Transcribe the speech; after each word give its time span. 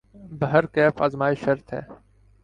بہرکیف 0.39 1.01
آزمائش 1.01 1.37
شرط 1.45 1.73
ہے۔ 1.73 1.81